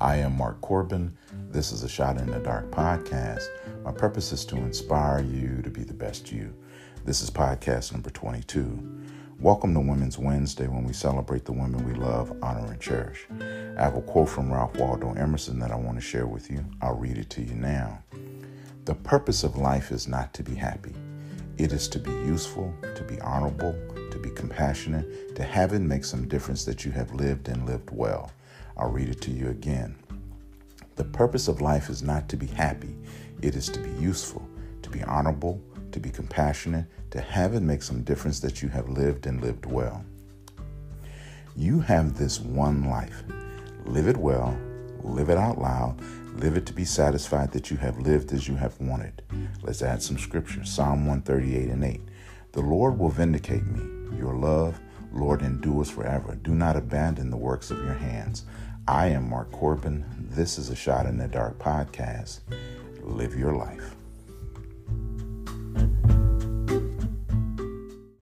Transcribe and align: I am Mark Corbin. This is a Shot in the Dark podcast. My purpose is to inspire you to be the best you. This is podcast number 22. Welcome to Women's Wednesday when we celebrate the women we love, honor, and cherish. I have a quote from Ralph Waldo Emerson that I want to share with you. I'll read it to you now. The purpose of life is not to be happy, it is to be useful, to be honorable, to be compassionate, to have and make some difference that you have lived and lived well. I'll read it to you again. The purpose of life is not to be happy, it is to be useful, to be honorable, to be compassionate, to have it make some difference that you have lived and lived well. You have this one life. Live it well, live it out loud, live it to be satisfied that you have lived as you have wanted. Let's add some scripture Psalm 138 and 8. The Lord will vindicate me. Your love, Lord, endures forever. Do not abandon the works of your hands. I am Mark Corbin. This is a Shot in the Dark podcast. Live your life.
I 0.00 0.18
am 0.18 0.38
Mark 0.38 0.60
Corbin. 0.60 1.12
This 1.50 1.72
is 1.72 1.82
a 1.82 1.88
Shot 1.88 2.18
in 2.18 2.30
the 2.30 2.38
Dark 2.38 2.70
podcast. 2.70 3.48
My 3.82 3.90
purpose 3.90 4.30
is 4.30 4.44
to 4.44 4.56
inspire 4.56 5.24
you 5.24 5.60
to 5.62 5.70
be 5.70 5.82
the 5.82 5.92
best 5.92 6.30
you. 6.30 6.54
This 7.04 7.20
is 7.20 7.30
podcast 7.30 7.90
number 7.90 8.08
22. 8.10 9.00
Welcome 9.40 9.74
to 9.74 9.80
Women's 9.80 10.16
Wednesday 10.16 10.68
when 10.68 10.84
we 10.84 10.92
celebrate 10.92 11.44
the 11.44 11.52
women 11.52 11.84
we 11.84 11.94
love, 11.94 12.32
honor, 12.44 12.70
and 12.70 12.80
cherish. 12.80 13.26
I 13.40 13.82
have 13.82 13.96
a 13.96 14.00
quote 14.00 14.28
from 14.28 14.52
Ralph 14.52 14.76
Waldo 14.76 15.14
Emerson 15.14 15.58
that 15.58 15.72
I 15.72 15.76
want 15.76 15.96
to 15.96 16.00
share 16.00 16.28
with 16.28 16.48
you. 16.48 16.64
I'll 16.80 16.94
read 16.94 17.18
it 17.18 17.28
to 17.30 17.42
you 17.42 17.54
now. 17.54 18.00
The 18.84 18.94
purpose 18.94 19.42
of 19.42 19.56
life 19.56 19.90
is 19.90 20.06
not 20.06 20.32
to 20.34 20.44
be 20.44 20.54
happy, 20.54 20.94
it 21.56 21.72
is 21.72 21.88
to 21.88 21.98
be 21.98 22.12
useful, 22.12 22.72
to 22.94 23.02
be 23.02 23.20
honorable, 23.20 23.76
to 24.12 24.18
be 24.20 24.30
compassionate, 24.30 25.34
to 25.34 25.42
have 25.42 25.72
and 25.72 25.88
make 25.88 26.04
some 26.04 26.28
difference 26.28 26.64
that 26.66 26.84
you 26.84 26.92
have 26.92 27.12
lived 27.14 27.48
and 27.48 27.66
lived 27.66 27.90
well. 27.90 28.30
I'll 28.78 28.90
read 28.90 29.08
it 29.08 29.20
to 29.22 29.30
you 29.30 29.48
again. 29.48 29.96
The 30.96 31.04
purpose 31.04 31.48
of 31.48 31.60
life 31.60 31.90
is 31.90 32.02
not 32.02 32.28
to 32.28 32.36
be 32.36 32.46
happy, 32.46 32.96
it 33.42 33.54
is 33.54 33.68
to 33.68 33.80
be 33.80 33.90
useful, 34.00 34.48
to 34.82 34.90
be 34.90 35.02
honorable, 35.02 35.60
to 35.92 36.00
be 36.00 36.10
compassionate, 36.10 36.86
to 37.10 37.20
have 37.20 37.54
it 37.54 37.60
make 37.60 37.82
some 37.82 38.02
difference 38.02 38.40
that 38.40 38.62
you 38.62 38.68
have 38.68 38.88
lived 38.88 39.26
and 39.26 39.40
lived 39.40 39.66
well. 39.66 40.04
You 41.56 41.80
have 41.80 42.16
this 42.16 42.40
one 42.40 42.88
life. 42.88 43.22
Live 43.84 44.06
it 44.06 44.16
well, 44.16 44.56
live 45.02 45.30
it 45.30 45.38
out 45.38 45.58
loud, 45.58 46.00
live 46.34 46.56
it 46.56 46.66
to 46.66 46.72
be 46.72 46.84
satisfied 46.84 47.52
that 47.52 47.70
you 47.70 47.76
have 47.78 47.98
lived 47.98 48.32
as 48.32 48.46
you 48.46 48.54
have 48.54 48.78
wanted. 48.80 49.22
Let's 49.62 49.82
add 49.82 50.02
some 50.02 50.18
scripture 50.18 50.64
Psalm 50.64 51.06
138 51.06 51.68
and 51.68 51.84
8. 51.84 52.00
The 52.52 52.60
Lord 52.60 52.98
will 52.98 53.08
vindicate 53.08 53.66
me. 53.66 54.18
Your 54.18 54.34
love, 54.34 54.78
Lord, 55.12 55.42
endures 55.42 55.90
forever. 55.90 56.34
Do 56.34 56.54
not 56.54 56.76
abandon 56.76 57.30
the 57.30 57.36
works 57.36 57.70
of 57.70 57.82
your 57.82 57.94
hands. 57.94 58.44
I 58.88 59.08
am 59.08 59.28
Mark 59.28 59.52
Corbin. 59.52 60.02
This 60.30 60.56
is 60.56 60.70
a 60.70 60.74
Shot 60.74 61.04
in 61.04 61.18
the 61.18 61.28
Dark 61.28 61.58
podcast. 61.58 62.40
Live 63.02 63.38
your 63.38 63.52
life. 63.52 63.97